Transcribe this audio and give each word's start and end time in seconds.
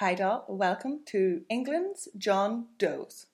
Hi, 0.00 0.14
doll. 0.14 0.44
Welcome 0.46 1.00
to 1.06 1.42
England's 1.50 2.06
John 2.16 2.66
Does. 2.78 3.26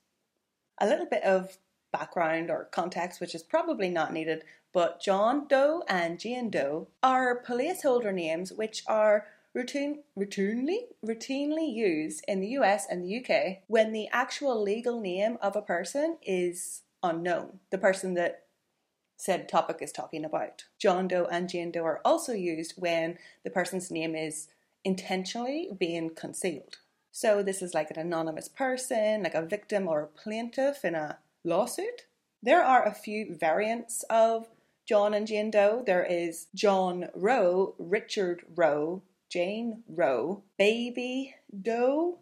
A 0.80 0.86
little 0.86 1.04
bit 1.04 1.22
of 1.22 1.58
background 1.92 2.50
or 2.50 2.70
context, 2.72 3.20
which 3.20 3.34
is 3.34 3.42
probably 3.42 3.90
not 3.90 4.14
needed, 4.14 4.44
but 4.72 4.98
John 4.98 5.46
Doe 5.46 5.84
and 5.90 6.18
Jane 6.18 6.48
Doe 6.48 6.88
are 7.02 7.42
placeholder 7.46 8.14
names 8.14 8.50
which 8.50 8.82
are 8.86 9.26
routine, 9.52 10.04
routinely, 10.18 10.84
routinely 11.04 11.70
used 11.70 12.24
in 12.26 12.40
the 12.40 12.56
US 12.56 12.86
and 12.88 13.04
the 13.04 13.18
UK 13.18 13.58
when 13.66 13.92
the 13.92 14.08
actual 14.10 14.58
legal 14.62 15.02
name 15.02 15.36
of 15.42 15.56
a 15.56 15.60
person 15.60 16.16
is 16.22 16.80
unknown. 17.02 17.60
The 17.72 17.76
person 17.76 18.14
that 18.14 18.44
said 19.18 19.50
topic 19.50 19.78
is 19.82 19.92
talking 19.92 20.24
about. 20.24 20.64
John 20.78 21.08
Doe 21.08 21.28
and 21.30 21.46
Jane 21.46 21.72
Doe 21.72 21.84
are 21.84 22.00
also 22.06 22.32
used 22.32 22.72
when 22.78 23.18
the 23.44 23.50
person's 23.50 23.90
name 23.90 24.14
is 24.14 24.48
intentionally 24.84 25.70
being 25.78 26.10
concealed. 26.14 26.78
So 27.10 27.42
this 27.42 27.62
is 27.62 27.74
like 27.74 27.90
an 27.90 27.98
anonymous 27.98 28.48
person, 28.48 29.22
like 29.22 29.34
a 29.34 29.42
victim 29.42 29.88
or 29.88 30.02
a 30.02 30.06
plaintiff 30.06 30.84
in 30.84 30.94
a 30.94 31.18
lawsuit. 31.44 32.06
There 32.42 32.62
are 32.62 32.84
a 32.84 32.92
few 32.92 33.34
variants 33.34 34.04
of 34.10 34.48
John 34.86 35.14
and 35.14 35.26
Jane 35.26 35.50
Doe. 35.50 35.82
There 35.86 36.04
is 36.04 36.48
John 36.54 37.08
Roe, 37.14 37.74
Richard 37.78 38.42
Roe, 38.54 39.02
Jane 39.30 39.82
Roe, 39.88 40.42
Baby 40.58 41.36
Doe, 41.62 42.18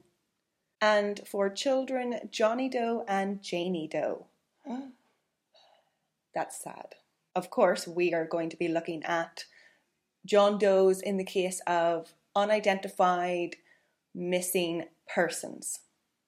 and 0.81 1.21
for 1.27 1.49
children, 1.49 2.29
Johnny 2.31 2.69
Doe 2.69 3.05
and 3.09 3.43
Janie 3.43 3.89
Doe. 3.89 4.27
That's 6.35 6.63
sad. 6.63 6.95
Of 7.35 7.51
course, 7.51 7.89
we 7.89 8.13
are 8.13 8.27
going 8.27 8.51
to 8.51 8.57
be 8.57 8.69
looking 8.69 9.03
at 9.05 9.45
John 10.25 10.59
Doe's 10.59 11.01
in 11.01 11.17
the 11.17 11.25
case 11.25 11.61
of 11.67 12.13
unidentified 12.35 13.57
missing 14.15 14.85
persons. 15.13 15.81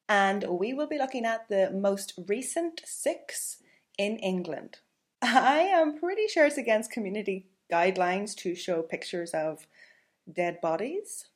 And 0.09 0.45
we 0.49 0.75
will 0.75 0.87
be 0.87 0.99
looking 0.99 1.25
at 1.25 1.49
the 1.49 1.71
most 1.71 2.19
recent 2.29 2.83
six 2.85 3.63
in 3.99 4.17
England. 4.19 4.79
I 5.23 5.61
am 5.61 5.99
pretty 5.99 6.29
sure 6.29 6.47
it's 6.47 6.59
against 6.59 6.91
community 6.91 7.47
guidelines 7.73 8.35
to 8.37 8.55
show 8.55 8.83
pictures 8.83 9.31
of 9.33 9.67
dead 10.31 10.61
bodies. 10.61 11.27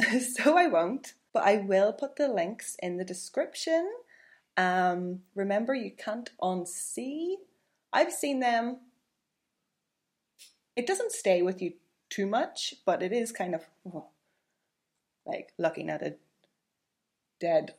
so 0.34 0.56
I 0.56 0.68
won't, 0.68 1.14
but 1.32 1.42
I 1.44 1.56
will 1.56 1.92
put 1.92 2.16
the 2.16 2.28
links 2.28 2.76
in 2.80 2.96
the 2.96 3.04
description. 3.04 3.90
Um, 4.56 5.20
remember, 5.34 5.74
you 5.74 5.90
can't 5.90 6.30
unsee. 6.40 7.34
I've 7.92 8.12
seen 8.12 8.40
them. 8.40 8.78
It 10.76 10.86
doesn't 10.86 11.12
stay 11.12 11.42
with 11.42 11.60
you 11.60 11.72
too 12.08 12.26
much, 12.26 12.74
but 12.84 13.02
it 13.02 13.12
is 13.12 13.32
kind 13.32 13.54
of 13.54 13.66
like 15.24 15.52
looking 15.58 15.90
at 15.90 16.02
a 16.02 16.14
dead 17.40 17.74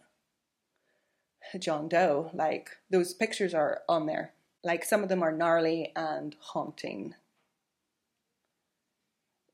John 1.60 1.88
Doe. 1.88 2.32
Like 2.34 2.70
those 2.90 3.14
pictures 3.14 3.54
are 3.54 3.82
on 3.88 4.06
there. 4.06 4.34
Like 4.64 4.84
some 4.84 5.04
of 5.04 5.10
them 5.10 5.24
are 5.24 5.32
gnarly 5.32 5.92
and 5.96 6.36
haunting. 6.40 7.16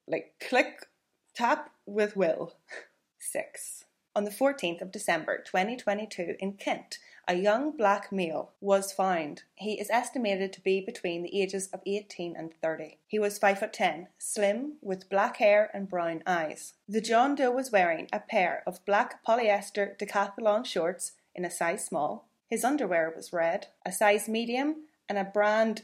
Like 0.07 0.33
click, 0.47 0.87
tap 1.33 1.71
with 1.85 2.15
will. 2.15 2.55
Six. 3.19 3.85
On 4.15 4.25
the 4.25 4.31
14th 4.31 4.81
of 4.81 4.91
December 4.91 5.39
2022 5.39 6.35
in 6.39 6.53
Kent, 6.53 6.99
a 7.27 7.33
young 7.33 7.75
black 7.75 8.11
male 8.11 8.51
was 8.61 8.91
found. 8.91 9.41
He 9.55 9.79
is 9.79 9.89
estimated 9.89 10.53
to 10.53 10.61
be 10.61 10.81
between 10.81 11.23
the 11.23 11.41
ages 11.41 11.67
of 11.73 11.81
18 11.85 12.35
and 12.35 12.53
30. 12.61 12.99
He 13.07 13.17
was 13.17 13.39
5 13.39 13.57
foot 13.57 13.73
10, 13.73 14.09
slim, 14.19 14.73
with 14.81 15.09
black 15.09 15.37
hair 15.37 15.71
and 15.73 15.89
brown 15.89 16.21
eyes. 16.27 16.73
The 16.87 17.01
John 17.01 17.33
Doe 17.33 17.49
was 17.49 17.71
wearing 17.71 18.07
a 18.13 18.19
pair 18.19 18.61
of 18.67 18.85
black 18.85 19.25
polyester 19.25 19.97
decathlon 19.97 20.65
shorts 20.65 21.13
in 21.33 21.43
a 21.43 21.49
size 21.49 21.83
small. 21.83 22.27
His 22.47 22.63
underwear 22.63 23.11
was 23.15 23.33
red, 23.33 23.67
a 23.83 23.91
size 23.91 24.29
medium, 24.29 24.83
and 25.09 25.17
a 25.17 25.23
brand 25.23 25.83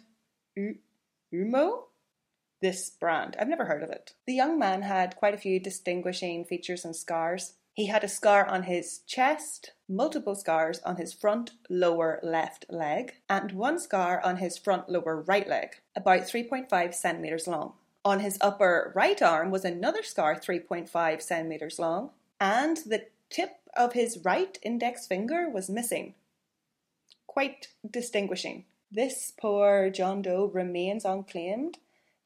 U- 0.56 0.78
Umo? 1.34 1.86
This 2.62 2.92
brand. 2.92 3.38
I've 3.40 3.48
never 3.48 3.66
heard 3.66 3.82
of 3.82 3.90
it. 3.90 4.14
The 4.28 4.34
young 4.34 4.60
man 4.60 4.84
had 4.84 5.16
quite 5.16 5.34
a 5.34 5.38
few 5.38 5.60
distinguishing 5.60 6.46
features 6.46 6.86
and 6.86 6.96
scars. 6.96 7.54
He 7.74 7.86
had 7.86 8.04
a 8.04 8.10
scar 8.10 8.46
on 8.46 8.64
his 8.64 9.00
chest, 9.08 9.72
multiple 9.88 10.36
scars 10.36 10.80
on 10.80 10.98
his 10.98 11.14
front 11.14 11.52
lower 11.70 12.20
left 12.22 12.66
leg, 12.70 13.16
and 13.30 13.52
one 13.52 13.80
scar 13.80 14.22
on 14.22 14.38
his 14.38 14.58
front 14.58 14.90
lower 14.90 15.22
right 15.22 15.48
leg, 15.48 15.78
about 15.96 16.22
3.5 16.22 16.94
centimeters 16.94 17.48
long. 17.48 17.74
On 18.04 18.20
his 18.20 18.38
upper 18.42 18.92
right 18.96 19.22
arm 19.22 19.52
was 19.52 19.66
another 19.66 20.04
scar 20.04 20.36
3.5 20.36 21.22
centimeters 21.22 21.80
long, 21.80 22.12
and 22.40 22.78
the 22.78 23.06
tip 23.30 23.58
of 23.76 23.94
his 23.94 24.20
right 24.26 24.58
index 24.62 25.08
finger 25.08 25.50
was 25.50 25.70
missing. 25.70 26.16
Quite 27.28 27.70
distinguishing. 27.90 28.66
This 28.92 29.32
poor 29.40 29.90
John 29.90 30.22
Doe 30.22 30.46
remains 30.46 31.06
unclaimed 31.06 31.78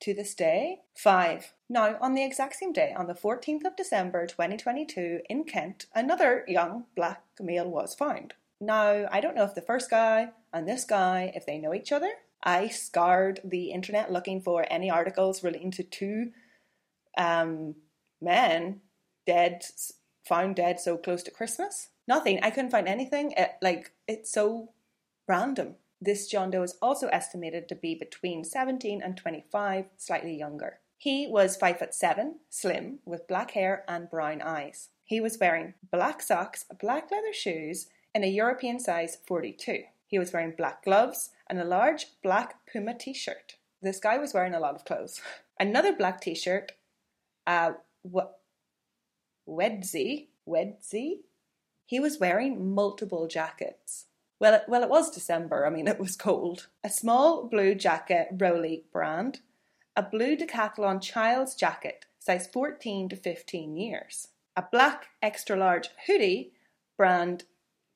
to 0.04 0.14
this 0.14 0.36
day. 0.36 0.80
5. 0.96 1.54
Now, 1.70 1.98
on 2.02 2.14
the 2.14 2.24
exact 2.24 2.56
same 2.56 2.74
day, 2.74 2.94
on 2.96 3.08
the 3.08 3.14
14th 3.14 3.66
of 3.66 3.76
December 3.76 4.28
2022 4.28 5.22
in 5.30 5.46
Kent, 5.46 5.88
another 5.96 6.44
young 6.48 6.86
black 6.96 7.24
male 7.40 7.70
was 7.70 7.96
found. 7.96 8.34
Now, 8.60 9.08
I 9.12 9.22
don't 9.22 9.36
know 9.36 9.46
if 9.46 9.56
the 9.56 9.62
first 9.62 9.90
guy 9.90 10.30
and 10.52 10.68
this 10.68 10.84
guy, 10.86 11.32
if 11.36 11.46
they 11.46 11.58
know 11.58 11.74
each 11.74 11.92
other. 11.92 12.12
I 12.44 12.68
scoured 12.68 13.40
the 13.44 13.72
internet 13.72 14.12
looking 14.12 14.42
for 14.42 14.66
any 14.70 14.90
articles 14.90 15.44
relating 15.44 15.72
to 15.72 15.84
two 15.84 16.32
um, 17.18 17.76
men 18.22 18.82
dead, 19.26 19.64
found 20.26 20.58
dead 20.58 20.80
so 20.80 20.98
close 20.98 21.24
to 21.24 21.32
Christmas. 21.32 21.90
Nothing. 22.08 22.40
I 22.44 22.50
couldn't 22.50 22.72
find 22.72 22.88
anything. 22.88 23.34
It, 23.38 23.52
like, 23.62 23.94
it's 24.08 24.32
so 24.32 24.74
random. 25.28 25.76
This 26.06 26.28
John 26.28 26.52
Doe 26.52 26.64
is 26.64 26.76
also 26.82 27.08
estimated 27.08 27.70
to 27.70 27.76
be 27.76 27.96
between 27.96 28.44
17 28.44 29.02
and 29.02 29.16
25, 29.16 29.86
slightly 29.96 30.38
younger. 30.38 30.80
He 30.98 31.28
was 31.28 31.56
5 31.56 31.80
foot 31.80 31.94
7, 31.94 32.40
slim, 32.50 33.00
with 33.06 33.26
black 33.26 33.52
hair 33.52 33.86
and 33.88 34.10
brown 34.10 34.42
eyes. 34.42 34.90
He 35.06 35.22
was 35.22 35.38
wearing 35.40 35.76
black 35.94 36.22
socks, 36.22 36.66
black 36.82 37.10
leather 37.10 37.32
shoes, 37.32 37.88
and 38.14 38.26
a 38.26 38.28
European 38.28 38.82
size 38.82 39.18
42. 39.26 39.84
He 40.06 40.20
was 40.20 40.34
wearing 40.34 40.52
black 40.58 40.84
gloves 40.84 41.30
and 41.50 41.58
a 41.58 41.64
large 41.64 42.08
black 42.22 42.56
Puma 42.70 42.98
t 42.98 43.14
shirt. 43.14 43.56
This 43.82 44.02
guy 44.02 44.18
was 44.18 44.34
wearing 44.34 44.54
a 44.54 44.60
lot 44.60 44.76
of 44.76 44.84
clothes. 44.84 45.22
Another 45.58 45.96
black 45.96 46.20
t 46.20 46.36
shirt, 46.36 46.74
uh, 47.48 47.74
what? 48.02 48.40
Wedzy, 49.48 50.28
Wedzy. 50.46 51.20
He 51.86 52.02
was 52.02 52.20
wearing 52.20 52.76
multiple 52.76 53.26
jackets. 53.28 54.08
Well, 54.44 54.56
it, 54.56 54.64
well, 54.68 54.84
it 54.84 54.90
was 54.90 55.10
December. 55.10 55.66
I 55.66 55.70
mean, 55.70 55.88
it 55.88 56.02
was 56.02 56.18
cold. 56.18 56.68
A 56.84 56.90
small 56.90 57.48
blue 57.48 57.74
jacket, 57.76 58.28
Rowley 58.34 58.84
brand. 58.92 59.40
A 59.96 60.04
blue 60.04 60.36
Decathlon 60.36 61.02
child's 61.02 61.56
jacket, 61.56 62.04
size 62.20 62.46
14 62.48 63.08
to 63.08 63.16
15 63.16 63.78
years. 63.78 64.28
A 64.58 64.66
black 64.70 65.06
extra 65.22 65.56
large 65.56 65.92
hoodie, 66.08 66.52
brand 66.98 67.46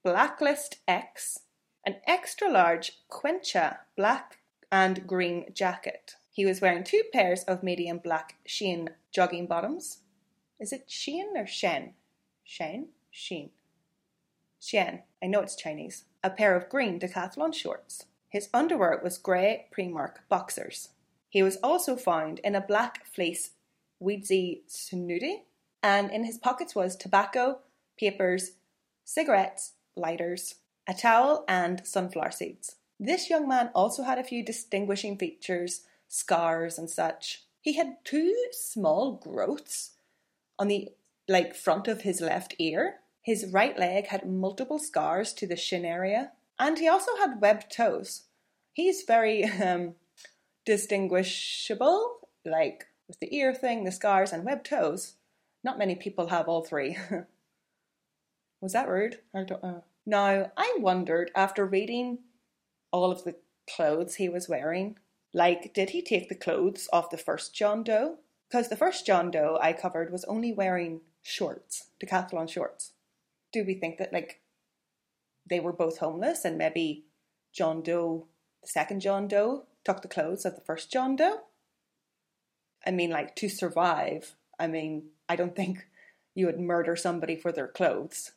Blacklist 0.05 0.77
X. 0.87 1.39
An 1.85 1.97
extra 2.07 2.49
large 2.49 2.93
Quechua 3.11 3.79
black 3.97 4.37
and 4.71 5.05
green 5.05 5.47
jacket. 5.53 6.15
He 6.31 6.45
was 6.45 6.61
wearing 6.61 6.85
two 6.85 7.03
pairs 7.11 7.43
of 7.43 7.61
medium 7.61 7.97
black 7.97 8.35
Shein 8.47 8.87
jogging 9.11 9.47
bottoms. 9.47 9.97
Is 10.61 10.71
it 10.71 10.87
Shein 10.87 11.35
or 11.35 11.45
Shen? 11.45 11.95
Shein? 12.47 12.85
Shein. 13.13 13.49
Xian, 14.61 15.01
I 15.23 15.27
know 15.27 15.41
it's 15.41 15.55
Chinese, 15.55 16.05
a 16.27 16.29
pair 16.29 16.55
of 16.55 16.69
green 16.69 16.99
decathlon 16.99 17.53
shorts. 17.53 18.05
His 18.29 18.49
underwear 18.53 18.99
was 19.01 19.17
grey 19.17 19.67
Primark 19.75 20.17
boxers. 20.27 20.89
He 21.29 21.41
was 21.41 21.55
also 21.63 21.95
found 21.95 22.39
in 22.39 22.53
a 22.53 22.61
black 22.61 23.05
fleece 23.05 23.51
Weedsy 24.01 24.61
snooty, 24.67 25.43
and 25.81 26.11
in 26.11 26.25
his 26.25 26.37
pockets 26.37 26.75
was 26.75 26.95
tobacco, 26.95 27.59
papers, 27.97 28.51
cigarettes, 29.05 29.73
lighters, 29.95 30.55
a 30.85 30.93
towel, 30.93 31.45
and 31.47 31.85
sunflower 31.85 32.31
seeds. 32.31 32.75
This 32.99 33.29
young 33.29 33.47
man 33.47 33.69
also 33.73 34.03
had 34.03 34.19
a 34.19 34.23
few 34.23 34.43
distinguishing 34.43 35.17
features, 35.17 35.83
scars, 36.07 36.77
and 36.77 36.89
such. 36.89 37.43
He 37.61 37.73
had 37.73 38.03
two 38.03 38.35
small 38.51 39.13
growths 39.13 39.91
on 40.59 40.67
the 40.67 40.89
like 41.27 41.55
front 41.55 41.87
of 41.87 42.01
his 42.01 42.21
left 42.21 42.55
ear, 42.59 42.99
his 43.27 43.51
right 43.51 43.77
leg 43.77 44.07
had 44.07 44.25
multiple 44.25 44.79
scars 44.79 45.33
to 45.33 45.45
the 45.45 45.57
shin 45.57 45.83
area, 45.83 46.31
and 46.57 46.77
he 46.77 46.87
also 46.87 47.11
had 47.17 47.41
webbed 47.41 47.69
toes. 47.69 48.21
He's 48.71 49.03
very 49.03 49.43
um, 49.43 49.95
distinguishable, 50.65 52.29
like 52.45 52.85
with 53.05 53.19
the 53.19 53.35
ear 53.35 53.53
thing, 53.53 53.83
the 53.83 53.91
scars, 53.91 54.31
and 54.31 54.45
webbed 54.45 54.67
toes. 54.67 55.15
Not 55.61 55.77
many 55.77 55.93
people 55.93 56.27
have 56.27 56.47
all 56.47 56.63
three. 56.63 56.97
Was 58.61 58.71
that 58.71 58.87
rude? 58.87 59.19
I 59.35 59.43
don't 59.43 59.61
know. 59.61 59.83
Now, 60.05 60.53
I 60.55 60.77
wondered 60.79 61.29
after 61.35 61.65
reading 61.65 62.19
all 62.93 63.11
of 63.11 63.25
the 63.25 63.35
clothes 63.69 64.15
he 64.15 64.29
was 64.29 64.47
wearing, 64.47 64.99
like, 65.33 65.73
did 65.73 65.89
he 65.89 66.01
take 66.01 66.29
the 66.29 66.35
clothes 66.35 66.87
off 66.93 67.09
the 67.09 67.17
first 67.17 67.53
John 67.53 67.83
Doe? 67.83 68.19
Because 68.49 68.69
the 68.69 68.77
first 68.77 69.05
John 69.05 69.31
Doe 69.31 69.59
I 69.61 69.73
covered 69.73 70.13
was 70.13 70.23
only 70.23 70.53
wearing 70.53 71.01
shorts, 71.21 71.87
decathlon 72.01 72.49
shorts. 72.49 72.93
Do 73.53 73.63
we 73.65 73.75
think 73.75 73.97
that 73.97 74.13
like 74.13 74.41
they 75.49 75.59
were 75.59 75.73
both 75.73 75.99
homeless 75.99 76.45
and 76.45 76.57
maybe 76.57 77.05
John 77.53 77.81
Doe, 77.81 78.27
the 78.61 78.67
second 78.67 79.01
John 79.01 79.27
Doe, 79.27 79.65
took 79.83 80.01
the 80.01 80.07
clothes 80.07 80.45
of 80.45 80.55
the 80.55 80.61
first 80.61 80.91
John 80.91 81.15
Doe? 81.15 81.41
I 82.85 82.91
mean, 82.91 83.09
like 83.09 83.35
to 83.37 83.49
survive, 83.49 84.35
I 84.59 84.67
mean, 84.67 85.09
I 85.27 85.35
don't 85.35 85.55
think 85.55 85.87
you 86.35 86.45
would 86.45 86.59
murder 86.59 86.95
somebody 86.95 87.35
for 87.35 87.51
their 87.51 87.67
clothes. 87.67 88.31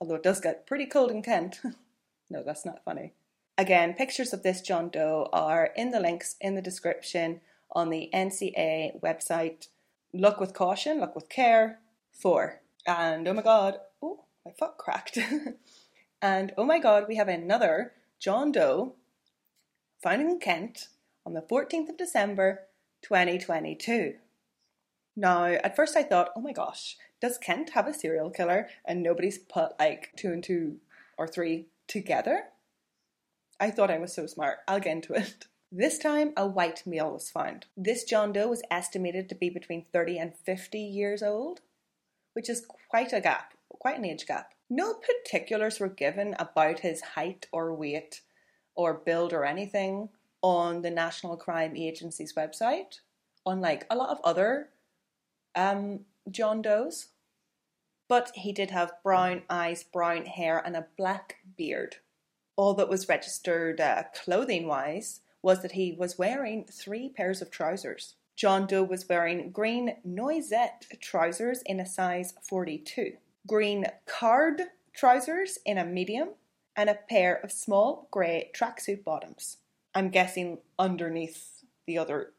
Although 0.00 0.16
it 0.16 0.22
does 0.22 0.40
get 0.40 0.66
pretty 0.66 0.86
cold 0.86 1.10
in 1.10 1.22
Kent. 1.22 1.60
no, 2.30 2.42
that's 2.42 2.64
not 2.64 2.84
funny. 2.84 3.12
Again, 3.56 3.94
pictures 3.94 4.32
of 4.32 4.42
this 4.42 4.60
John 4.60 4.88
Doe 4.88 5.28
are 5.32 5.70
in 5.76 5.90
the 5.90 6.00
links 6.00 6.36
in 6.40 6.54
the 6.54 6.62
description 6.62 7.40
on 7.70 7.90
the 7.90 8.10
NCA 8.12 9.00
website. 9.00 9.68
Look 10.12 10.40
with 10.40 10.54
caution, 10.54 11.00
look 11.00 11.14
with 11.14 11.28
care. 11.28 11.80
Four. 12.12 12.60
And 12.86 13.26
oh 13.26 13.32
my 13.32 13.42
god, 13.42 13.78
my 14.44 14.52
foot 14.52 14.76
cracked. 14.78 15.18
and 16.22 16.52
oh 16.56 16.64
my 16.64 16.78
god, 16.78 17.06
we 17.08 17.16
have 17.16 17.28
another 17.28 17.92
John 18.20 18.52
Doe 18.52 18.94
found 20.02 20.20
in 20.20 20.38
Kent 20.38 20.88
on 21.24 21.34
the 21.34 21.42
14th 21.42 21.88
of 21.88 21.96
December 21.96 22.60
2022. 23.02 24.14
Now, 25.16 25.44
at 25.44 25.76
first 25.76 25.96
I 25.96 26.02
thought, 26.02 26.30
oh 26.36 26.40
my 26.40 26.52
gosh, 26.52 26.96
does 27.20 27.38
Kent 27.38 27.70
have 27.70 27.86
a 27.86 27.94
serial 27.94 28.30
killer 28.30 28.68
and 28.84 29.02
nobody's 29.02 29.38
put 29.38 29.78
like 29.78 30.10
two 30.16 30.32
and 30.32 30.42
two 30.42 30.78
or 31.16 31.26
three 31.26 31.66
together? 31.86 32.44
I 33.60 33.70
thought 33.70 33.90
I 33.90 33.98
was 33.98 34.12
so 34.12 34.26
smart. 34.26 34.58
I'll 34.66 34.80
get 34.80 34.92
into 34.92 35.14
it. 35.14 35.46
This 35.76 35.98
time, 35.98 36.32
a 36.36 36.46
white 36.46 36.84
male 36.86 37.10
was 37.10 37.30
found. 37.30 37.66
This 37.76 38.04
John 38.04 38.32
Doe 38.32 38.46
was 38.46 38.62
estimated 38.70 39.28
to 39.28 39.34
be 39.34 39.50
between 39.50 39.86
30 39.92 40.18
and 40.18 40.36
50 40.36 40.78
years 40.78 41.20
old, 41.20 41.62
which 42.34 42.48
is 42.48 42.64
quite 42.90 43.12
a 43.12 43.20
gap, 43.20 43.53
quite 43.80 43.98
an 43.98 44.04
age 44.04 44.26
gap. 44.26 44.52
No 44.70 44.94
particulars 44.94 45.78
were 45.78 45.88
given 45.88 46.34
about 46.38 46.80
his 46.80 47.00
height 47.00 47.46
or 47.52 47.74
weight 47.74 48.22
or 48.74 48.94
build 48.94 49.32
or 49.32 49.44
anything 49.44 50.08
on 50.42 50.82
the 50.82 50.90
National 50.90 51.36
Crime 51.36 51.76
Agency's 51.76 52.34
website, 52.34 53.00
unlike 53.46 53.86
a 53.90 53.96
lot 53.96 54.10
of 54.10 54.20
other 54.24 54.70
um, 55.54 56.00
John 56.30 56.62
Does. 56.62 57.08
But 58.08 58.32
he 58.34 58.52
did 58.52 58.70
have 58.70 59.02
brown 59.02 59.42
eyes, 59.48 59.82
brown 59.82 60.26
hair, 60.26 60.62
and 60.64 60.76
a 60.76 60.86
black 60.96 61.36
beard. 61.56 61.96
All 62.56 62.74
that 62.74 62.88
was 62.88 63.08
registered 63.08 63.80
uh, 63.80 64.04
clothing 64.14 64.66
wise 64.66 65.20
was 65.42 65.62
that 65.62 65.72
he 65.72 65.92
was 65.92 66.18
wearing 66.18 66.64
three 66.64 67.08
pairs 67.08 67.40
of 67.40 67.50
trousers. 67.50 68.14
John 68.36 68.66
Doe 68.66 68.82
was 68.82 69.08
wearing 69.08 69.50
green 69.50 69.96
noisette 70.04 70.86
trousers 71.00 71.62
in 71.62 71.80
a 71.80 71.86
size 71.86 72.34
42, 72.42 73.12
green 73.46 73.86
card 74.06 74.62
trousers 74.94 75.58
in 75.66 75.76
a 75.78 75.84
medium, 75.84 76.30
and 76.76 76.90
a 76.90 76.98
pair 77.08 77.36
of 77.36 77.52
small 77.52 78.08
grey 78.10 78.50
tracksuit 78.54 79.04
bottoms. 79.04 79.58
I'm 79.94 80.10
guessing 80.10 80.58
underneath 80.78 81.64
the 81.86 81.98
other 81.98 82.32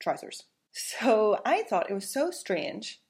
trousers. 0.00 0.44
So 0.72 1.40
I 1.44 1.62
thought 1.62 1.90
it 1.90 1.94
was 1.94 2.08
so 2.08 2.30
strange 2.30 3.00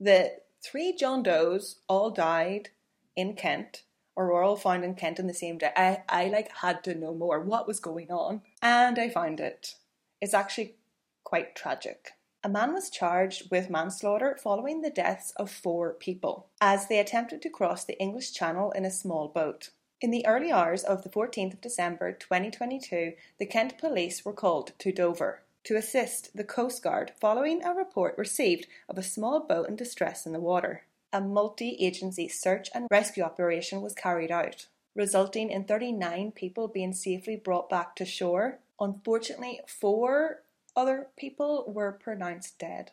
that 0.00 0.46
three 0.64 0.92
John 0.92 1.22
Does 1.22 1.80
all 1.88 2.10
died 2.10 2.70
in 3.16 3.34
Kent 3.34 3.82
or 4.14 4.26
were 4.26 4.42
all 4.42 4.56
found 4.56 4.84
in 4.84 4.94
Kent 4.94 5.18
in 5.18 5.26
the 5.26 5.34
same 5.34 5.58
day. 5.58 5.70
I, 5.76 6.02
I 6.08 6.28
like 6.28 6.50
had 6.58 6.84
to 6.84 6.94
know 6.94 7.14
more 7.14 7.40
what 7.40 7.66
was 7.66 7.80
going 7.80 8.10
on. 8.10 8.42
And 8.60 8.98
I 8.98 9.08
found 9.08 9.40
it. 9.40 9.76
It's 10.20 10.34
actually 10.34 10.76
quite 11.24 11.54
tragic. 11.54 12.12
A 12.44 12.48
man 12.48 12.74
was 12.74 12.90
charged 12.90 13.52
with 13.52 13.70
manslaughter 13.70 14.36
following 14.42 14.80
the 14.80 14.90
deaths 14.90 15.32
of 15.36 15.48
four 15.48 15.94
people 15.94 16.48
as 16.60 16.88
they 16.88 16.98
attempted 16.98 17.40
to 17.42 17.50
cross 17.50 17.84
the 17.84 17.96
English 18.00 18.32
Channel 18.32 18.72
in 18.72 18.84
a 18.84 18.90
small 18.90 19.28
boat. 19.28 19.70
In 20.00 20.10
the 20.10 20.26
early 20.26 20.50
hours 20.50 20.82
of 20.82 21.04
the 21.04 21.08
14th 21.08 21.52
of 21.52 21.60
December 21.60 22.10
2022, 22.10 23.12
the 23.38 23.46
Kent 23.46 23.78
police 23.78 24.24
were 24.24 24.32
called 24.32 24.72
to 24.80 24.90
Dover 24.90 25.42
to 25.62 25.76
assist 25.76 26.36
the 26.36 26.42
Coast 26.42 26.82
Guard 26.82 27.12
following 27.20 27.62
a 27.62 27.72
report 27.72 28.18
received 28.18 28.66
of 28.88 28.98
a 28.98 29.04
small 29.04 29.38
boat 29.38 29.68
in 29.68 29.76
distress 29.76 30.26
in 30.26 30.32
the 30.32 30.40
water. 30.40 30.82
A 31.12 31.20
multi 31.20 31.76
agency 31.78 32.26
search 32.26 32.68
and 32.74 32.88
rescue 32.90 33.22
operation 33.22 33.80
was 33.80 33.94
carried 33.94 34.32
out, 34.32 34.66
resulting 34.96 35.48
in 35.48 35.62
39 35.62 36.32
people 36.32 36.66
being 36.66 36.92
safely 36.92 37.36
brought 37.36 37.70
back 37.70 37.94
to 37.94 38.04
shore. 38.04 38.58
Unfortunately, 38.80 39.60
four 39.68 40.42
other 40.76 41.08
people 41.16 41.64
were 41.66 41.92
pronounced 41.92 42.58
dead. 42.58 42.92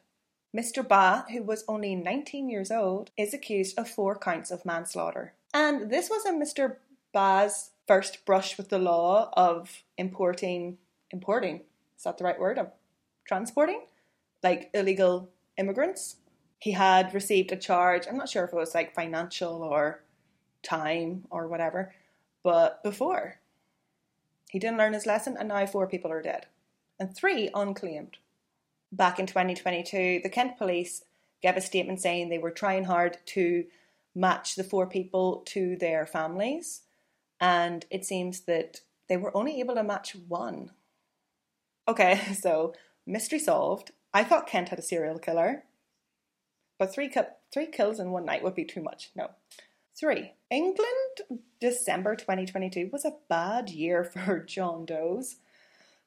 Mr. 0.55 0.87
Ba, 0.87 1.25
who 1.31 1.43
was 1.43 1.63
only 1.67 1.95
19 1.95 2.49
years 2.49 2.71
old, 2.71 3.11
is 3.17 3.33
accused 3.33 3.77
of 3.77 3.89
four 3.89 4.17
counts 4.17 4.51
of 4.51 4.65
manslaughter. 4.65 5.33
And 5.53 5.91
this 5.91 6.09
was 6.09 6.25
a 6.25 6.31
Mr. 6.31 6.77
Ba's 7.13 7.71
first 7.87 8.25
brush 8.25 8.57
with 8.57 8.69
the 8.69 8.79
law 8.79 9.29
of 9.33 9.83
importing, 9.97 10.77
importing, 11.11 11.61
is 11.97 12.03
that 12.03 12.17
the 12.17 12.23
right 12.23 12.39
word? 12.39 12.57
Of 12.57 12.71
transporting? 13.25 13.81
Like 14.41 14.69
illegal 14.73 15.29
immigrants. 15.57 16.17
He 16.59 16.71
had 16.71 17.13
received 17.13 17.51
a 17.51 17.57
charge, 17.57 18.05
I'm 18.07 18.17
not 18.17 18.29
sure 18.29 18.45
if 18.45 18.53
it 18.53 18.55
was 18.55 18.73
like 18.73 18.93
financial 18.93 19.63
or 19.63 20.03
time 20.61 21.25
or 21.29 21.47
whatever, 21.47 21.93
but 22.43 22.83
before. 22.83 23.39
He 24.49 24.59
didn't 24.59 24.77
learn 24.77 24.93
his 24.93 25.05
lesson, 25.05 25.37
and 25.37 25.49
now 25.49 25.65
four 25.65 25.87
people 25.87 26.11
are 26.11 26.21
dead, 26.21 26.47
and 26.99 27.15
three 27.15 27.49
unclaimed. 27.53 28.17
Back 28.91 29.19
in 29.19 29.25
2022, 29.27 30.21
the 30.23 30.29
Kent 30.29 30.57
police 30.57 31.03
gave 31.41 31.55
a 31.55 31.61
statement 31.61 32.01
saying 32.01 32.29
they 32.29 32.37
were 32.37 32.51
trying 32.51 32.85
hard 32.85 33.17
to 33.27 33.65
match 34.15 34.55
the 34.55 34.63
four 34.63 34.87
people 34.87 35.43
to 35.45 35.77
their 35.77 36.05
families 36.05 36.81
and 37.39 37.85
it 37.89 38.05
seems 38.05 38.41
that 38.41 38.81
they 39.07 39.17
were 39.17 39.35
only 39.35 39.59
able 39.59 39.75
to 39.75 39.83
match 39.83 40.15
one. 40.27 40.71
Okay, 41.87 42.19
so 42.39 42.73
mystery 43.05 43.39
solved. 43.39 43.91
I 44.13 44.23
thought 44.23 44.47
Kent 44.47 44.69
had 44.69 44.79
a 44.79 44.83
serial 44.83 45.19
killer, 45.19 45.63
but 46.77 46.93
three, 46.93 47.09
ki- 47.09 47.21
three 47.53 47.67
kills 47.67 47.99
in 47.99 48.11
one 48.11 48.25
night 48.25 48.43
would 48.43 48.55
be 48.55 48.65
too 48.65 48.81
much. 48.81 49.11
No. 49.15 49.29
Three. 49.97 50.33
England, 50.49 51.41
December 51.59 52.15
2022 52.15 52.89
was 52.91 53.05
a 53.05 53.15
bad 53.27 53.69
year 53.69 54.03
for 54.25 54.39
John 54.39 54.85
Doe's. 54.85 55.37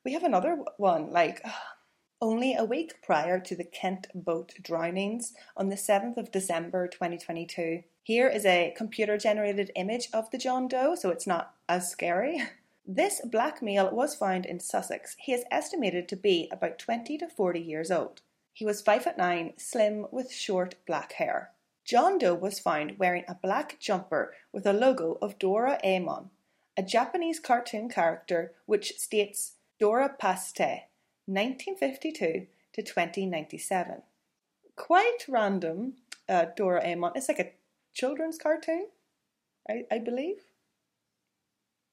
We 0.05 0.15
have 0.15 0.25
another 0.25 0.59
one, 0.79 1.13
like 1.13 1.45
only 2.21 2.55
a 2.55 2.65
week 2.65 3.03
prior 3.03 3.39
to 3.39 3.55
the 3.55 3.65
Kent 3.65 4.09
boat 4.15 4.55
drownings 4.61 5.33
on 5.57 5.69
the 5.69 5.77
7th 5.77 6.17
of 6.17 6.33
December 6.33 6.89
2022. 6.89 7.85
Here 8.03 8.29
is 8.29 8.45
a 8.45 8.75
computer 8.77 9.17
generated 9.17 9.71
image 9.77 10.09
of 10.13 10.29
the 10.31 10.39
John 10.39 10.67
Doe, 10.67 10.97
so 10.97 11.11
it's 11.11 11.27
not 11.27 11.55
as 11.69 11.91
scary. 11.91 12.43
This 12.85 13.21
black 13.25 13.63
male 13.63 13.95
was 13.95 14.17
found 14.17 14.45
in 14.45 14.59
Sussex. 14.59 15.15
He 15.17 15.33
is 15.33 15.45
estimated 15.53 16.09
to 16.09 16.17
be 16.17 16.49
about 16.51 16.81
20 16.81 17.17
to 17.19 17.29
40 17.29 17.61
years 17.61 17.93
old. 17.93 18.23
He 18.53 18.65
was 18.65 18.83
5 18.83 19.05
foot 19.05 19.17
9, 19.17 19.53
slim 19.57 20.07
with 20.11 20.33
short 20.33 20.75
black 20.85 21.13
hair. 21.13 21.53
John 21.85 22.19
Doe 22.19 22.35
was 22.35 22.59
found 22.59 22.99
wearing 22.99 23.23
a 23.29 23.37
black 23.37 23.79
jumper 23.79 24.35
with 24.51 24.67
a 24.67 24.73
logo 24.73 25.17
of 25.23 25.39
Doraemon, 25.39 26.31
a 26.77 26.83
Japanese 26.83 27.39
cartoon 27.39 27.89
character 27.89 28.53
which 28.67 28.99
states 28.99 29.53
Dora 29.83 30.11
Paste 30.17 30.61
1952 31.27 32.47
to 32.73 32.83
2097. 32.83 34.03
Quite 34.77 35.25
random, 35.29 35.95
uh, 36.29 36.45
Doraemon. 36.57 37.17
It's 37.17 37.29
like 37.29 37.41
a 37.41 37.51
children's 37.93 38.39
cartoon, 38.39 38.87
I, 39.69 39.83
I 39.91 39.99
believe. 39.99 40.37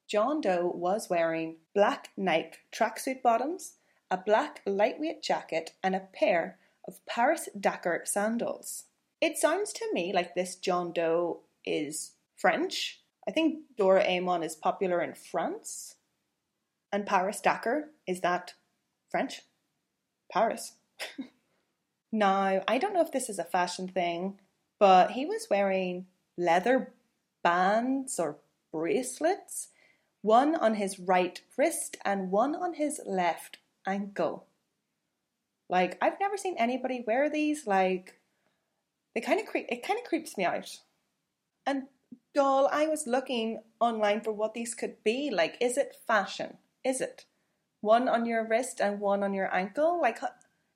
John 0.07 0.39
Doe 0.39 0.71
was 0.71 1.09
wearing 1.09 1.55
black 1.73 2.09
Nike 2.15 2.59
tracksuit 2.71 3.23
bottoms, 3.23 3.77
a 4.11 4.17
black 4.17 4.61
lightweight 4.67 5.23
jacket, 5.23 5.71
and 5.83 5.95
a 5.95 6.09
pair 6.13 6.59
of 6.87 7.03
Paris 7.07 7.49
Dakar 7.59 8.03
sandals. 8.05 8.83
It 9.19 9.39
sounds 9.39 9.73
to 9.73 9.89
me 9.93 10.13
like 10.13 10.35
this 10.35 10.57
John 10.57 10.93
Doe 10.93 11.39
is 11.65 12.11
French. 12.35 13.01
I 13.27 13.31
think 13.31 13.61
Doraemon 13.79 14.45
is 14.45 14.55
popular 14.55 15.01
in 15.01 15.15
France. 15.15 15.95
And 16.91 17.05
Paris 17.05 17.39
Dakar, 17.39 17.89
is 18.07 18.21
that 18.21 18.53
French, 19.09 19.41
Paris. 20.31 20.73
now, 22.11 22.61
I 22.67 22.77
don't 22.77 22.93
know 22.93 23.01
if 23.01 23.11
this 23.11 23.29
is 23.29 23.39
a 23.39 23.43
fashion 23.43 23.87
thing, 23.87 24.39
but 24.79 25.11
he 25.11 25.25
was 25.25 25.47
wearing 25.49 26.07
leather 26.37 26.93
bands 27.43 28.19
or 28.19 28.37
bracelets, 28.71 29.69
one 30.21 30.55
on 30.55 30.75
his 30.75 30.99
right 30.99 31.41
wrist 31.57 31.97
and 32.03 32.31
one 32.31 32.55
on 32.55 32.73
his 32.73 32.99
left 33.05 33.57
ankle. 33.85 34.45
Like, 35.69 35.97
I've 36.01 36.19
never 36.19 36.37
seen 36.37 36.55
anybody 36.57 37.03
wear 37.05 37.29
these. 37.29 37.67
Like, 37.67 38.19
they 39.13 39.21
kind 39.21 39.39
of 39.39 39.45
creep. 39.45 39.67
It 39.69 39.83
kind 39.83 39.99
of 39.99 40.05
creeps 40.05 40.37
me 40.37 40.45
out. 40.45 40.79
And 41.65 41.83
doll, 42.33 42.67
I 42.71 42.87
was 42.87 43.05
looking 43.05 43.61
online 43.79 44.21
for 44.21 44.31
what 44.31 44.53
these 44.53 44.73
could 44.73 45.03
be. 45.03 45.29
Like, 45.31 45.57
is 45.61 45.77
it 45.77 45.95
fashion? 46.07 46.57
Is 46.83 47.01
it? 47.01 47.25
one 47.81 48.09
on 48.09 48.25
your 48.25 48.45
wrist 48.45 48.81
and 48.81 48.99
one 48.99 49.23
on 49.23 49.33
your 49.33 49.53
ankle. 49.55 50.01
Like, 50.01 50.19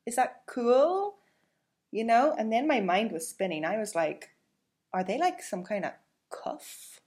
is 0.06 0.16
that 0.16 0.44
cool? 0.46 1.18
you 1.94 2.04
know? 2.04 2.36
And 2.38 2.52
then 2.52 2.68
my 2.68 2.82
mind 2.82 3.12
was 3.12 3.28
spinning. 3.28 3.64
I 3.64 3.78
was 3.78 3.94
like, 3.94 4.32
are 4.92 5.04
they 5.04 5.18
like 5.18 5.42
some 5.42 5.64
kind 5.64 5.86
of 5.86 5.92
cuff? 6.30 7.00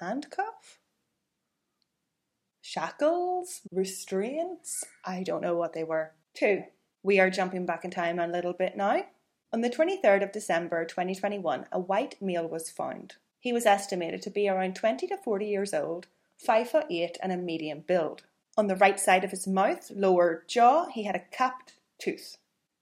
Handcuff? 0.00 0.80
Shackles? 2.60 3.60
Restraints? 3.70 4.84
I 5.04 5.22
don't 5.22 5.40
know 5.40 5.54
what 5.54 5.72
they 5.72 5.84
were. 5.84 6.12
Two, 6.34 6.64
we 7.02 7.20
are 7.20 7.30
jumping 7.30 7.64
back 7.64 7.84
in 7.84 7.92
time 7.92 8.18
a 8.18 8.26
little 8.26 8.52
bit 8.52 8.76
now. 8.76 9.04
On 9.52 9.60
the 9.60 9.70
23rd 9.70 10.24
of 10.24 10.32
December 10.32 10.84
2021, 10.84 11.66
a 11.70 11.78
white 11.78 12.20
male 12.20 12.48
was 12.48 12.70
found. 12.70 13.14
He 13.38 13.52
was 13.52 13.66
estimated 13.66 14.20
to 14.22 14.30
be 14.30 14.48
around 14.48 14.74
20 14.74 15.06
to 15.06 15.16
40 15.16 15.46
years 15.46 15.72
old, 15.72 16.08
5 16.38 16.68
foot 16.68 16.86
8 16.90 17.18
and 17.22 17.30
a 17.30 17.36
medium 17.36 17.84
build. 17.86 18.24
On 18.56 18.68
the 18.68 18.76
right 18.76 19.00
side 19.00 19.24
of 19.24 19.32
his 19.32 19.46
mouth, 19.46 19.90
lower 19.90 20.44
jaw, 20.46 20.86
he 20.86 21.04
had 21.04 21.16
a 21.16 21.24
capped 21.32 21.74
tooth. 21.98 22.36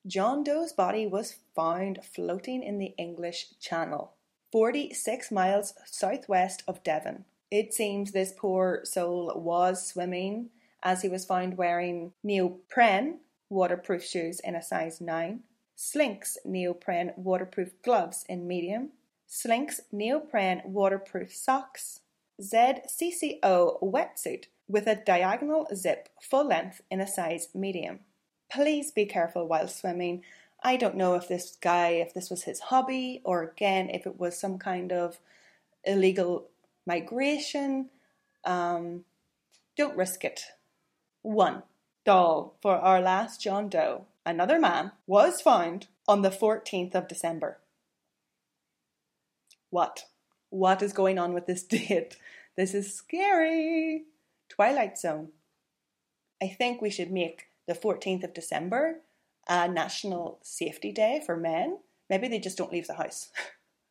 John 0.07 0.45
Doe's 0.45 0.73
body 0.73 1.07
was 1.07 1.37
found 1.55 2.05
floating 2.05 2.63
in 2.63 2.79
the 2.79 2.95
English 2.99 3.55
Channel, 3.59 4.13
46 4.51 5.31
miles 5.31 5.75
southwest 5.87 6.63
of 6.69 6.83
Devon. 6.83 7.25
It 7.51 7.73
seems 7.73 8.13
this 8.13 8.35
poor 8.37 8.81
soul 8.85 9.33
was 9.37 9.87
swimming 9.87 10.51
as 10.83 11.03
he 11.03 11.09
was 11.09 11.25
found 11.25 11.57
wearing 11.57 12.13
neoprene 12.23 13.21
waterproof 13.49 14.05
shoes 14.05 14.41
in 14.41 14.55
a 14.55 14.63
size 14.63 15.01
9, 15.01 15.41
Slinks 15.75 16.37
neoprene 16.45 17.13
waterproof 17.17 17.81
gloves 17.83 18.25
in 18.29 18.47
medium, 18.47 18.91
Slinks 19.27 19.81
neoprene 19.91 20.63
waterproof 20.65 21.35
socks, 21.35 22.01
ZCCO 22.41 23.83
wetsuit 23.83 24.45
with 24.69 24.87
a 24.87 24.97
diagonal 24.97 25.69
zip 25.75 26.09
full 26.21 26.47
length 26.47 26.81
in 26.91 27.01
a 27.01 27.07
size 27.07 27.49
medium. 27.55 28.01
Please 28.51 28.91
be 28.91 29.07
careful 29.07 29.47
while 29.47 29.69
swimming. 29.69 30.23
I 30.63 30.77
don't 30.77 30.97
know 30.97 31.15
if 31.15 31.29
this 31.29 31.57
guy, 31.61 31.91
if 31.91 32.15
this 32.15 32.31
was 32.31 32.45
his 32.45 32.61
hobby, 32.61 33.21
or 33.25 33.43
again, 33.43 33.91
if 33.91 34.07
it 34.07 34.19
was 34.19 34.39
some 34.39 34.59
kind 34.59 34.93
of 34.93 35.19
illegal 35.85 36.49
migration. 36.87 37.91
Um, 38.45 39.05
don't 39.77 39.97
risk 39.97 40.25
it. 40.25 40.43
1. 41.23 41.63
Doll 42.05 42.57
for 42.61 42.77
our 42.77 43.01
last 43.01 43.41
John 43.41 43.69
Doe 43.69 44.07
another 44.25 44.59
man, 44.59 44.93
was 45.07 45.41
found 45.41 45.89
on 46.07 46.23
the 46.23 46.31
14th 46.31 46.95
of 46.95 47.09
December. 47.09 47.59
What? 49.71 50.05
What 50.53 50.83
is 50.83 50.93
going 50.93 51.19
on 51.19 51.33
with 51.33 51.47
this 51.47 51.63
date? 51.79 52.19
This 52.59 52.75
is 52.75 52.95
scary. 52.95 54.05
Twilight 54.51 54.99
Zone. 54.99 55.29
I 56.43 56.49
think 56.49 56.83
we 56.83 56.91
should 56.91 57.11
make 57.11 57.47
the 57.67 57.73
14th 57.73 58.23
of 58.23 58.35
December 58.35 59.01
a 59.49 59.67
National 59.67 60.41
Safety 60.43 60.93
Day 60.93 61.23
for 61.25 61.39
men. 61.39 61.79
Maybe 62.11 62.29
they 62.29 62.39
just 62.39 62.59
don't 62.59 62.71
leave 62.71 62.87
the 62.87 62.97
house. 62.97 63.31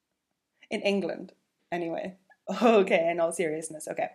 In 0.69 0.81
England, 0.81 1.33
anyway. 1.71 2.17
Okay, 2.61 3.09
in 3.09 3.19
all 3.19 3.31
seriousness. 3.31 3.87
Okay. 3.87 4.09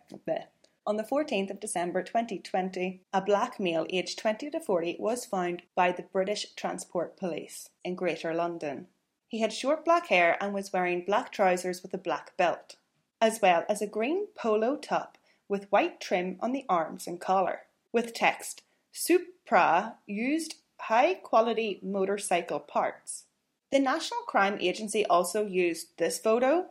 On 0.87 0.97
the 0.97 1.05
14th 1.05 1.51
of 1.51 1.61
December 1.61 2.03
2020, 2.03 3.01
a 3.13 3.21
black 3.23 3.59
male 3.59 3.87
aged 3.89 4.19
20 4.19 4.51
to 4.51 4.61
40 4.61 4.97
was 4.99 5.25
found 5.25 5.63
by 5.75 5.91
the 5.91 6.03
British 6.03 6.53
Transport 6.55 7.17
Police 7.17 7.71
in 7.83 7.95
Greater 7.95 8.35
London. 8.35 8.89
He 9.29 9.41
had 9.41 9.53
short 9.53 9.85
black 9.85 10.07
hair 10.07 10.37
and 10.41 10.55
was 10.55 10.73
wearing 10.73 11.05
black 11.05 11.33
trousers 11.33 11.83
with 11.83 11.93
a 11.93 11.99
black 11.99 12.37
belt, 12.37 12.77
as 13.21 13.41
well 13.43 13.65
as 13.69 13.83
a 13.83 13.87
green 13.87 14.29
polo 14.37 14.77
top 14.77 15.19
with 15.49 15.71
white 15.71 16.01
trim 16.01 16.37
on 16.41 16.53
the 16.53 16.65
arms 16.69 17.07
and 17.07 17.21
collar, 17.21 17.63
with 17.93 18.15
text 18.15 18.63
Supra 18.93 19.97
used 20.07 20.57
high 20.79 21.15
quality 21.15 21.81
motorcycle 21.83 22.61
parts. 22.61 23.25
The 23.71 23.79
National 23.79 24.21
Crime 24.21 24.59
Agency 24.61 25.05
also 25.07 25.45
used 25.45 25.99
this 25.99 26.19
photo, 26.19 26.67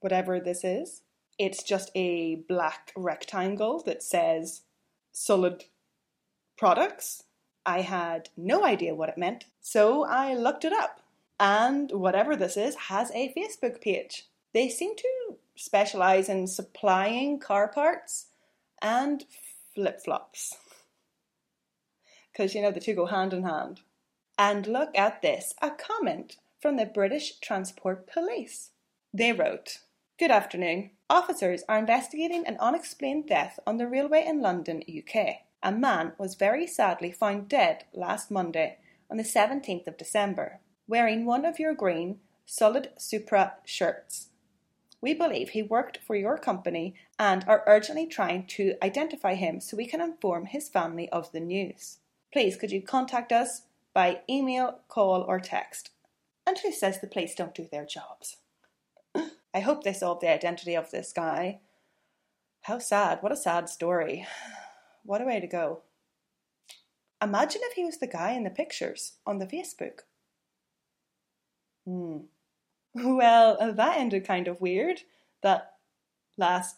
whatever 0.00 0.40
this 0.40 0.64
is, 0.64 1.02
it's 1.38 1.62
just 1.62 1.90
a 1.94 2.42
black 2.48 2.92
rectangle 2.96 3.82
that 3.84 4.02
says 4.02 4.62
Sulid 5.14 5.64
products. 6.56 7.24
I 7.64 7.82
had 7.82 8.30
no 8.36 8.64
idea 8.64 8.94
what 8.94 9.08
it 9.08 9.18
meant, 9.18 9.44
so 9.60 10.04
I 10.04 10.34
looked 10.34 10.64
it 10.64 10.72
up. 10.72 11.00
And 11.40 11.90
whatever 11.92 12.34
this 12.34 12.56
is 12.56 12.74
has 12.74 13.10
a 13.12 13.32
Facebook 13.36 13.80
page. 13.80 14.26
They 14.52 14.68
seem 14.68 14.96
to 14.96 15.36
specialize 15.54 16.28
in 16.28 16.46
supplying 16.46 17.38
car 17.38 17.68
parts 17.68 18.26
and 18.80 19.24
flip 19.74 20.00
flops. 20.00 20.56
Because 22.32 22.54
you 22.54 22.62
know 22.62 22.70
the 22.70 22.80
two 22.80 22.94
go 22.94 23.06
hand 23.06 23.32
in 23.32 23.44
hand. 23.44 23.80
And 24.38 24.66
look 24.66 24.96
at 24.96 25.22
this 25.22 25.54
a 25.60 25.70
comment 25.70 26.36
from 26.60 26.76
the 26.76 26.86
British 26.86 27.38
Transport 27.40 28.06
Police. 28.06 28.70
They 29.12 29.32
wrote, 29.32 29.78
Good 30.18 30.30
afternoon. 30.30 30.90
Officers 31.08 31.62
are 31.68 31.78
investigating 31.78 32.46
an 32.46 32.56
unexplained 32.60 33.28
death 33.28 33.58
on 33.66 33.78
the 33.78 33.86
railway 33.86 34.24
in 34.26 34.42
London, 34.42 34.82
UK. 34.88 35.42
A 35.62 35.72
man 35.72 36.12
was 36.18 36.34
very 36.34 36.66
sadly 36.66 37.10
found 37.10 37.48
dead 37.48 37.84
last 37.92 38.30
Monday, 38.30 38.78
on 39.10 39.16
the 39.16 39.22
17th 39.22 39.86
of 39.86 39.96
December, 39.96 40.60
wearing 40.88 41.24
one 41.24 41.44
of 41.44 41.58
your 41.58 41.74
green 41.74 42.18
Sulid 42.46 42.88
Supra 42.98 43.54
shirts. 43.64 44.28
We 45.00 45.14
believe 45.14 45.50
he 45.50 45.62
worked 45.62 45.98
for 45.98 46.16
your 46.16 46.38
company 46.38 46.94
and 47.18 47.44
are 47.46 47.62
urgently 47.66 48.06
trying 48.06 48.46
to 48.48 48.74
identify 48.82 49.34
him 49.34 49.60
so 49.60 49.76
we 49.76 49.86
can 49.86 50.00
inform 50.00 50.46
his 50.46 50.68
family 50.68 51.08
of 51.10 51.30
the 51.30 51.40
news. 51.40 51.98
Please 52.32 52.56
could 52.56 52.72
you 52.72 52.82
contact 52.82 53.30
us 53.30 53.62
by 53.94 54.22
email, 54.28 54.80
call, 54.88 55.22
or 55.22 55.38
text? 55.38 55.90
And 56.46 56.58
who 56.58 56.72
says 56.72 57.00
the 57.00 57.06
police 57.06 57.34
don't 57.34 57.54
do 57.54 57.68
their 57.70 57.84
jobs? 57.84 58.38
I 59.54 59.60
hope 59.60 59.84
they 59.84 59.92
solved 59.92 60.22
the 60.22 60.32
identity 60.32 60.74
of 60.74 60.90
this 60.90 61.12
guy. 61.12 61.60
How 62.62 62.78
sad. 62.78 63.18
What 63.20 63.32
a 63.32 63.36
sad 63.36 63.68
story. 63.68 64.26
What 65.04 65.22
a 65.22 65.24
way 65.24 65.40
to 65.40 65.46
go. 65.46 65.82
Imagine 67.22 67.60
if 67.64 67.74
he 67.74 67.84
was 67.84 67.98
the 67.98 68.06
guy 68.06 68.32
in 68.32 68.44
the 68.44 68.50
pictures 68.50 69.14
on 69.26 69.38
the 69.38 69.46
Facebook. 69.46 70.00
Hmm. 71.88 72.18
Well, 72.94 73.72
that 73.74 73.98
ended 73.98 74.26
kind 74.26 74.48
of 74.48 74.60
weird. 74.60 75.02
That 75.42 75.74
last 76.36 76.76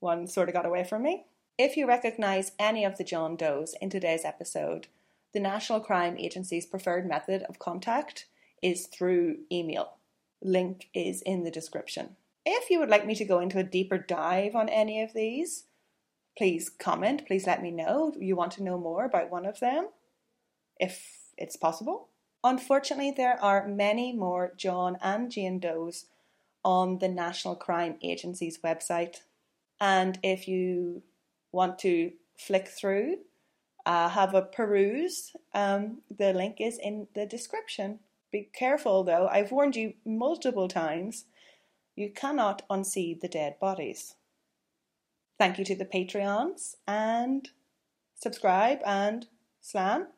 one 0.00 0.26
sort 0.26 0.48
of 0.48 0.54
got 0.54 0.66
away 0.66 0.84
from 0.84 1.02
me. 1.02 1.26
If 1.58 1.76
you 1.76 1.86
recognise 1.86 2.52
any 2.58 2.84
of 2.84 2.96
the 2.96 3.04
John 3.04 3.36
Does 3.36 3.76
in 3.80 3.90
today's 3.90 4.24
episode, 4.24 4.86
the 5.32 5.40
National 5.40 5.80
Crime 5.80 6.16
Agency's 6.18 6.66
preferred 6.66 7.06
method 7.06 7.42
of 7.42 7.58
contact 7.58 8.26
is 8.62 8.86
through 8.86 9.38
email 9.52 9.94
link 10.42 10.88
is 10.94 11.22
in 11.22 11.44
the 11.44 11.50
description. 11.50 12.16
If 12.46 12.70
you 12.70 12.80
would 12.80 12.88
like 12.88 13.06
me 13.06 13.14
to 13.16 13.24
go 13.24 13.40
into 13.40 13.58
a 13.58 13.62
deeper 13.64 13.98
dive 13.98 14.56
on 14.56 14.68
any 14.68 15.02
of 15.02 15.12
these, 15.12 15.64
please 16.36 16.70
comment. 16.70 17.26
Please 17.26 17.46
let 17.46 17.62
me 17.62 17.70
know 17.70 18.14
you 18.18 18.34
want 18.34 18.52
to 18.52 18.62
know 18.62 18.78
more 18.78 19.04
about 19.04 19.30
one 19.30 19.44
of 19.44 19.60
them, 19.60 19.88
if 20.78 21.06
it's 21.36 21.56
possible. 21.56 22.08
Unfortunately, 22.42 23.12
there 23.14 23.42
are 23.42 23.68
many 23.68 24.12
more 24.12 24.52
John 24.56 24.96
and 25.02 25.30
Jane 25.30 25.58
Does 25.58 26.06
on 26.64 26.98
the 26.98 27.08
National 27.08 27.54
Crime 27.54 27.96
Agency's 28.02 28.58
website. 28.58 29.20
And 29.80 30.18
if 30.22 30.48
you 30.48 31.02
want 31.52 31.78
to 31.80 32.12
flick 32.36 32.68
through, 32.68 33.18
uh, 33.86 34.08
have 34.10 34.34
a 34.34 34.42
peruse, 34.42 35.34
um, 35.54 35.98
the 36.16 36.32
link 36.32 36.60
is 36.60 36.78
in 36.78 37.08
the 37.14 37.26
description. 37.26 38.00
Be 38.30 38.48
careful 38.52 39.04
though, 39.04 39.26
I've 39.28 39.52
warned 39.52 39.76
you 39.76 39.94
multiple 40.04 40.68
times. 40.68 41.24
You 41.96 42.10
cannot 42.10 42.62
unsee 42.68 43.18
the 43.18 43.28
dead 43.28 43.58
bodies. 43.58 44.14
Thank 45.38 45.58
you 45.58 45.64
to 45.64 45.74
the 45.74 45.86
Patreons 45.86 46.76
and 46.86 47.48
subscribe 48.14 48.80
and 48.84 49.26
slam. 49.60 50.08